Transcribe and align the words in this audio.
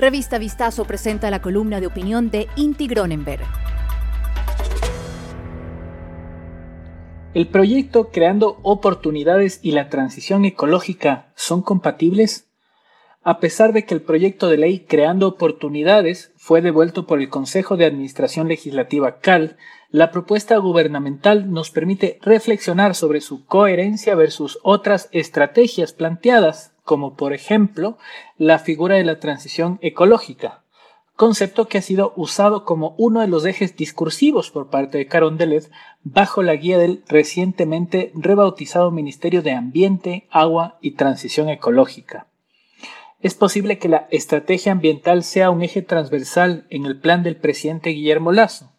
Revista 0.00 0.38
Vistazo 0.38 0.86
presenta 0.86 1.30
la 1.30 1.42
columna 1.42 1.78
de 1.78 1.86
opinión 1.86 2.30
de 2.30 2.48
Inti 2.56 2.86
Gronenberg. 2.86 3.42
¿El 7.34 7.46
proyecto 7.48 8.08
Creando 8.08 8.60
Oportunidades 8.62 9.60
y 9.62 9.72
la 9.72 9.90
Transición 9.90 10.46
Ecológica 10.46 11.32
son 11.34 11.60
compatibles? 11.60 12.48
A 13.22 13.40
pesar 13.40 13.74
de 13.74 13.84
que 13.84 13.92
el 13.92 14.00
proyecto 14.00 14.48
de 14.48 14.56
ley 14.56 14.86
Creando 14.88 15.28
Oportunidades 15.28 16.32
fue 16.38 16.62
devuelto 16.62 17.06
por 17.06 17.20
el 17.20 17.28
Consejo 17.28 17.76
de 17.76 17.84
Administración 17.84 18.48
Legislativa 18.48 19.18
CAL, 19.18 19.58
la 19.90 20.10
propuesta 20.12 20.56
gubernamental 20.56 21.52
nos 21.52 21.70
permite 21.70 22.18
reflexionar 22.22 22.94
sobre 22.94 23.20
su 23.20 23.44
coherencia 23.44 24.14
versus 24.14 24.58
otras 24.62 25.10
estrategias 25.12 25.92
planteadas, 25.92 26.72
como 26.90 27.14
por 27.14 27.32
ejemplo 27.32 27.98
la 28.36 28.58
figura 28.58 28.96
de 28.96 29.04
la 29.04 29.20
transición 29.20 29.78
ecológica, 29.80 30.64
concepto 31.14 31.68
que 31.68 31.78
ha 31.78 31.82
sido 31.82 32.12
usado 32.16 32.64
como 32.64 32.96
uno 32.98 33.20
de 33.20 33.28
los 33.28 33.44
ejes 33.44 33.76
discursivos 33.76 34.50
por 34.50 34.70
parte 34.70 34.98
de 34.98 35.06
Carondelet 35.06 35.70
bajo 36.02 36.42
la 36.42 36.56
guía 36.56 36.78
del 36.78 37.04
recientemente 37.06 38.10
rebautizado 38.16 38.90
Ministerio 38.90 39.40
de 39.40 39.52
Ambiente, 39.52 40.26
Agua 40.32 40.78
y 40.80 40.96
Transición 40.96 41.48
Ecológica. 41.48 42.26
Es 43.20 43.34
posible 43.34 43.78
que 43.78 43.88
la 43.88 44.08
estrategia 44.10 44.72
ambiental 44.72 45.22
sea 45.22 45.50
un 45.50 45.62
eje 45.62 45.82
transversal 45.82 46.66
en 46.70 46.86
el 46.86 46.98
plan 46.98 47.22
del 47.22 47.36
presidente 47.36 47.90
Guillermo 47.90 48.32
Lazo. 48.32 48.72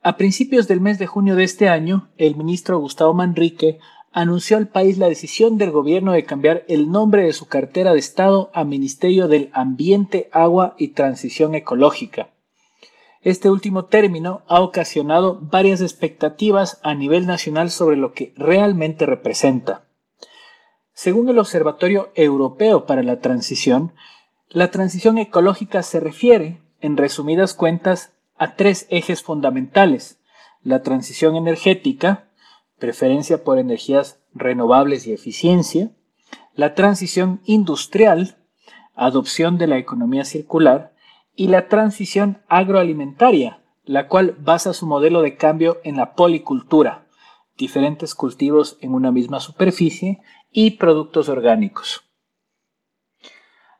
A 0.00 0.16
principios 0.16 0.68
del 0.68 0.80
mes 0.80 1.00
de 1.00 1.08
junio 1.08 1.34
de 1.34 1.42
este 1.42 1.68
año, 1.68 2.08
el 2.18 2.36
ministro 2.36 2.78
Gustavo 2.78 3.14
Manrique 3.14 3.80
anunció 4.12 4.56
al 4.56 4.68
país 4.68 4.98
la 4.98 5.08
decisión 5.08 5.56
del 5.58 5.70
gobierno 5.70 6.12
de 6.12 6.24
cambiar 6.24 6.64
el 6.68 6.90
nombre 6.90 7.24
de 7.24 7.32
su 7.32 7.46
cartera 7.46 7.92
de 7.92 7.98
Estado 7.98 8.50
a 8.54 8.64
Ministerio 8.64 9.28
del 9.28 9.50
Ambiente, 9.52 10.28
Agua 10.32 10.74
y 10.78 10.88
Transición 10.88 11.54
Ecológica. 11.54 12.30
Este 13.22 13.50
último 13.50 13.84
término 13.84 14.42
ha 14.48 14.60
ocasionado 14.60 15.38
varias 15.40 15.80
expectativas 15.80 16.80
a 16.82 16.94
nivel 16.94 17.26
nacional 17.26 17.70
sobre 17.70 17.96
lo 17.96 18.12
que 18.12 18.32
realmente 18.36 19.06
representa. 19.06 19.84
Según 20.94 21.28
el 21.28 21.38
Observatorio 21.38 22.10
Europeo 22.14 22.86
para 22.86 23.02
la 23.02 23.20
Transición, 23.20 23.92
la 24.48 24.70
transición 24.70 25.18
ecológica 25.18 25.82
se 25.82 26.00
refiere, 26.00 26.60
en 26.80 26.96
resumidas 26.96 27.54
cuentas, 27.54 28.12
a 28.36 28.56
tres 28.56 28.86
ejes 28.90 29.22
fundamentales. 29.22 30.18
La 30.62 30.82
transición 30.82 31.36
energética, 31.36 32.29
preferencia 32.80 33.44
por 33.44 33.58
energías 33.58 34.18
renovables 34.34 35.06
y 35.06 35.12
eficiencia, 35.12 35.92
la 36.54 36.74
transición 36.74 37.40
industrial, 37.44 38.38
adopción 38.96 39.56
de 39.56 39.68
la 39.68 39.78
economía 39.78 40.24
circular, 40.24 40.92
y 41.36 41.46
la 41.46 41.68
transición 41.68 42.42
agroalimentaria, 42.48 43.62
la 43.84 44.08
cual 44.08 44.36
basa 44.38 44.74
su 44.74 44.86
modelo 44.86 45.22
de 45.22 45.36
cambio 45.36 45.80
en 45.84 45.96
la 45.96 46.14
policultura, 46.14 47.06
diferentes 47.56 48.14
cultivos 48.14 48.76
en 48.80 48.94
una 48.94 49.10
misma 49.12 49.40
superficie 49.40 50.20
y 50.50 50.72
productos 50.72 51.28
orgánicos. 51.28 52.02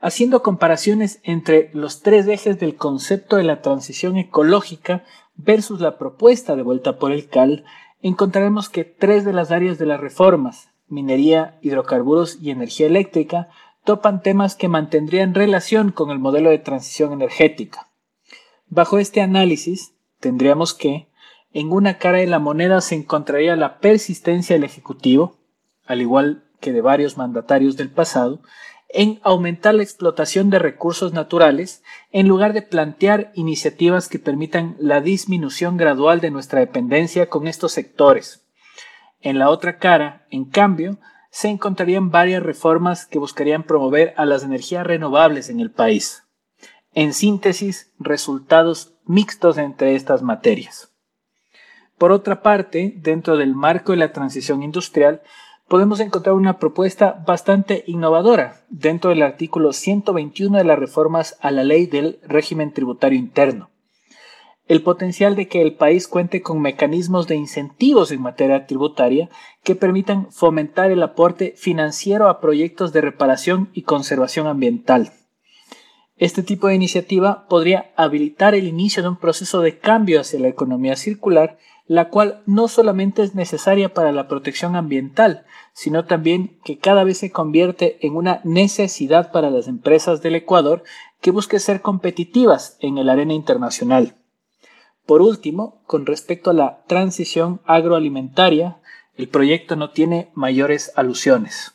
Haciendo 0.00 0.42
comparaciones 0.42 1.20
entre 1.24 1.70
los 1.72 2.02
tres 2.02 2.28
ejes 2.28 2.60
del 2.60 2.76
concepto 2.76 3.36
de 3.36 3.44
la 3.44 3.60
transición 3.62 4.16
ecológica 4.16 5.04
versus 5.34 5.80
la 5.80 5.98
propuesta 5.98 6.54
de 6.54 6.62
vuelta 6.62 6.98
por 6.98 7.10
el 7.10 7.28
CAL, 7.28 7.64
encontraremos 8.02 8.68
que 8.68 8.84
tres 8.84 9.24
de 9.24 9.32
las 9.32 9.50
áreas 9.50 9.78
de 9.78 9.86
las 9.86 10.00
reformas, 10.00 10.70
minería, 10.88 11.58
hidrocarburos 11.62 12.38
y 12.40 12.50
energía 12.50 12.86
eléctrica, 12.86 13.48
topan 13.84 14.22
temas 14.22 14.54
que 14.54 14.68
mantendrían 14.68 15.34
relación 15.34 15.92
con 15.92 16.10
el 16.10 16.18
modelo 16.18 16.50
de 16.50 16.58
transición 16.58 17.12
energética. 17.12 17.88
Bajo 18.68 18.98
este 18.98 19.20
análisis, 19.20 19.94
tendríamos 20.20 20.74
que, 20.74 21.08
en 21.52 21.72
una 21.72 21.96
cara 21.96 22.18
de 22.18 22.26
la 22.26 22.38
moneda 22.38 22.80
se 22.82 22.94
encontraría 22.94 23.56
la 23.56 23.78
persistencia 23.78 24.54
del 24.54 24.64
Ejecutivo, 24.64 25.38
al 25.86 26.02
igual 26.02 26.44
que 26.60 26.72
de 26.72 26.82
varios 26.82 27.16
mandatarios 27.16 27.76
del 27.76 27.90
pasado, 27.90 28.40
en 28.88 29.20
aumentar 29.22 29.74
la 29.74 29.82
explotación 29.82 30.50
de 30.50 30.58
recursos 30.58 31.12
naturales 31.12 31.82
en 32.10 32.26
lugar 32.26 32.52
de 32.52 32.62
plantear 32.62 33.30
iniciativas 33.34 34.08
que 34.08 34.18
permitan 34.18 34.76
la 34.78 35.00
disminución 35.00 35.76
gradual 35.76 36.20
de 36.20 36.30
nuestra 36.30 36.60
dependencia 36.60 37.28
con 37.28 37.46
estos 37.46 37.72
sectores. 37.72 38.46
En 39.20 39.38
la 39.38 39.50
otra 39.50 39.78
cara, 39.78 40.26
en 40.30 40.46
cambio, 40.46 40.98
se 41.30 41.48
encontrarían 41.48 42.10
varias 42.10 42.42
reformas 42.42 43.04
que 43.04 43.18
buscarían 43.18 43.62
promover 43.62 44.14
a 44.16 44.24
las 44.24 44.42
energías 44.42 44.86
renovables 44.86 45.50
en 45.50 45.60
el 45.60 45.70
país. 45.70 46.24
En 46.94 47.12
síntesis, 47.12 47.92
resultados 47.98 48.94
mixtos 49.04 49.58
entre 49.58 49.94
estas 49.94 50.22
materias. 50.22 50.92
Por 51.98 52.12
otra 52.12 52.42
parte, 52.42 52.94
dentro 52.96 53.36
del 53.36 53.54
marco 53.54 53.92
de 53.92 53.98
la 53.98 54.12
transición 54.12 54.62
industrial, 54.62 55.20
podemos 55.68 56.00
encontrar 56.00 56.34
una 56.34 56.58
propuesta 56.58 57.22
bastante 57.26 57.84
innovadora 57.86 58.62
dentro 58.70 59.10
del 59.10 59.22
artículo 59.22 59.72
121 59.72 60.56
de 60.56 60.64
las 60.64 60.78
reformas 60.78 61.36
a 61.40 61.50
la 61.50 61.62
ley 61.62 61.86
del 61.86 62.18
régimen 62.26 62.72
tributario 62.72 63.18
interno. 63.18 63.70
El 64.66 64.82
potencial 64.82 65.36
de 65.36 65.48
que 65.48 65.62
el 65.62 65.74
país 65.74 66.08
cuente 66.08 66.42
con 66.42 66.60
mecanismos 66.60 67.26
de 67.26 67.36
incentivos 67.36 68.10
en 68.12 68.20
materia 68.20 68.66
tributaria 68.66 69.30
que 69.62 69.74
permitan 69.74 70.30
fomentar 70.30 70.90
el 70.90 71.02
aporte 71.02 71.54
financiero 71.56 72.28
a 72.28 72.40
proyectos 72.40 72.92
de 72.92 73.00
reparación 73.00 73.70
y 73.72 73.82
conservación 73.82 74.46
ambiental. 74.46 75.12
Este 76.16 76.42
tipo 76.42 76.66
de 76.66 76.74
iniciativa 76.74 77.46
podría 77.48 77.92
habilitar 77.96 78.54
el 78.54 78.66
inicio 78.66 79.02
de 79.02 79.10
un 79.10 79.16
proceso 79.16 79.60
de 79.60 79.78
cambio 79.78 80.20
hacia 80.20 80.40
la 80.40 80.48
economía 80.48 80.96
circular 80.96 81.58
la 81.88 82.10
cual 82.10 82.42
no 82.46 82.68
solamente 82.68 83.22
es 83.22 83.34
necesaria 83.34 83.92
para 83.92 84.12
la 84.12 84.28
protección 84.28 84.76
ambiental, 84.76 85.44
sino 85.72 86.04
también 86.04 86.58
que 86.62 86.78
cada 86.78 87.02
vez 87.02 87.18
se 87.18 87.32
convierte 87.32 87.98
en 88.06 88.14
una 88.14 88.40
necesidad 88.44 89.32
para 89.32 89.50
las 89.50 89.68
empresas 89.68 90.22
del 90.22 90.34
Ecuador 90.34 90.84
que 91.20 91.30
busquen 91.30 91.60
ser 91.60 91.80
competitivas 91.80 92.76
en 92.80 92.98
el 92.98 93.08
arena 93.08 93.32
internacional. 93.32 94.14
Por 95.06 95.22
último, 95.22 95.82
con 95.86 96.04
respecto 96.04 96.50
a 96.50 96.54
la 96.54 96.84
transición 96.86 97.62
agroalimentaria, 97.64 98.76
el 99.16 99.28
proyecto 99.28 99.74
no 99.74 99.90
tiene 99.90 100.30
mayores 100.34 100.92
alusiones. 100.94 101.72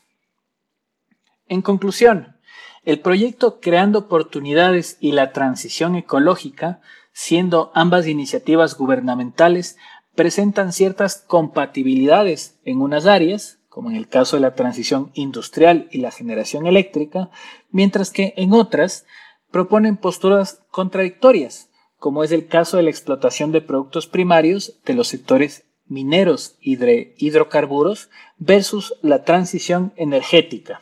En 1.48 1.64
conclusión, 1.64 2.38
el 2.86 3.00
proyecto 3.00 3.60
Creando 3.60 4.00
Oportunidades 4.00 4.98
y 5.00 5.14
la 5.14 5.32
Transición 5.32 5.96
Ecológica, 5.96 6.82
siendo 7.14 7.72
ambas 7.74 8.08
iniciativas 8.08 8.78
gubernamentales, 8.78 9.78
presentan 10.16 10.74
ciertas 10.74 11.18
compatibilidades 11.18 12.60
en 12.66 12.82
unas 12.82 13.06
áreas, 13.06 13.60
como 13.70 13.90
en 13.90 13.96
el 13.96 14.08
caso 14.08 14.36
de 14.36 14.42
la 14.42 14.56
transición 14.56 15.12
industrial 15.14 15.88
y 15.92 16.00
la 16.00 16.12
generación 16.12 16.68
eléctrica, 16.68 17.32
mientras 17.72 18.12
que 18.12 18.34
en 18.38 18.54
otras 18.54 19.06
proponen 19.52 19.98
posturas 19.98 20.64
contradictorias, 20.72 21.70
como 21.98 22.24
es 22.24 22.32
el 22.32 22.48
caso 22.48 22.78
de 22.78 22.84
la 22.84 22.90
explotación 22.90 23.52
de 23.52 23.62
productos 23.62 24.08
primarios 24.08 24.80
de 24.86 24.94
los 24.94 25.08
sectores 25.08 25.66
mineros 25.88 26.58
y 26.60 26.76
de 26.76 27.16
hidrocarburos 27.18 28.10
versus 28.38 28.96
la 29.02 29.24
transición 29.24 29.94
energética. 29.96 30.82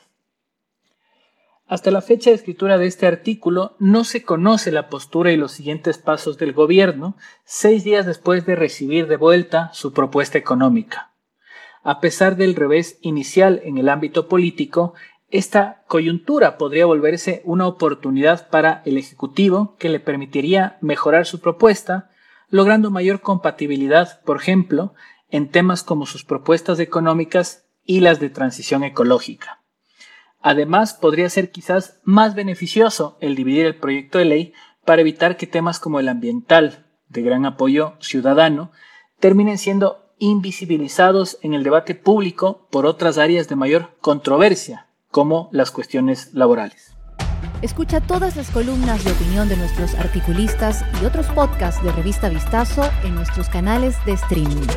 Hasta 1.72 1.90
la 1.90 2.02
fecha 2.02 2.32
de 2.32 2.36
escritura 2.36 2.78
de 2.78 2.86
este 2.86 3.08
artículo 3.08 3.78
no 3.80 4.04
se 4.04 4.24
conoce 4.24 4.74
la 4.74 4.90
postura 4.90 5.32
y 5.32 5.38
los 5.38 5.54
siguientes 5.54 5.98
pasos 6.00 6.38
del 6.38 6.52
gobierno 6.52 7.16
seis 7.46 7.86
días 7.86 8.06
después 8.06 8.46
de 8.46 8.58
recibir 8.58 9.08
de 9.08 9.16
vuelta 9.16 9.70
su 9.72 9.94
propuesta 9.94 10.38
económica. 10.38 11.14
A 11.82 12.02
pesar 12.02 12.36
del 12.36 12.56
revés 12.56 12.98
inicial 13.00 13.62
en 13.64 13.78
el 13.78 13.88
ámbito 13.88 14.28
político, 14.28 14.96
esta 15.30 15.86
coyuntura 15.88 16.58
podría 16.58 16.86
volverse 16.86 17.42
una 17.46 17.68
oportunidad 17.68 18.50
para 18.50 18.82
el 18.84 18.98
Ejecutivo 18.98 19.78
que 19.80 19.88
le 19.88 20.02
permitiría 20.02 20.78
mejorar 20.82 21.26
su 21.26 21.40
propuesta, 21.40 22.12
logrando 22.50 22.92
mayor 22.92 23.22
compatibilidad, 23.22 24.22
por 24.26 24.36
ejemplo, 24.36 24.94
en 25.30 25.48
temas 25.48 25.84
como 25.84 26.06
sus 26.06 26.26
propuestas 26.26 26.82
económicas 26.82 27.64
y 27.86 28.02
las 28.02 28.20
de 28.20 28.30
transición 28.30 28.84
ecológica. 28.84 29.61
Además, 30.42 30.94
podría 30.94 31.30
ser 31.30 31.52
quizás 31.52 32.00
más 32.04 32.36
beneficioso 32.36 33.18
el 33.22 33.36
dividir 33.36 33.66
el 33.66 33.76
proyecto 33.76 34.18
de 34.18 34.26
ley 34.26 34.54
para 34.86 35.02
evitar 35.02 35.38
que 35.38 35.48
temas 35.48 35.80
como 35.80 36.00
el 36.00 36.10
ambiental, 36.10 36.86
de 37.10 37.22
gran 37.22 37.46
apoyo 37.46 37.94
ciudadano, 38.00 38.72
terminen 39.20 39.58
siendo 39.58 40.14
invisibilizados 40.18 41.38
en 41.42 41.54
el 41.54 41.64
debate 41.64 41.94
público 41.94 42.68
por 42.72 42.86
otras 42.86 43.18
áreas 43.18 43.50
de 43.50 43.56
mayor 43.56 43.98
controversia, 44.02 44.88
como 45.10 45.50
las 45.52 45.72
cuestiones 45.72 46.34
laborales. 46.34 46.96
Escucha 47.62 48.02
todas 48.02 48.36
las 48.36 48.50
columnas 48.50 49.04
de 49.04 49.12
opinión 49.12 49.48
de 49.50 49.58
nuestros 49.58 49.94
articulistas 49.96 50.84
y 51.02 51.06
otros 51.06 51.28
podcasts 51.28 51.84
de 51.84 51.92
Revista 51.92 52.30
Vistazo 52.30 52.84
en 53.04 53.16
nuestros 53.16 53.50
canales 53.50 53.96
de 54.06 54.14
streaming 54.14 54.68